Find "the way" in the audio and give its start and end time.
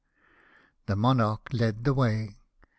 1.83-2.39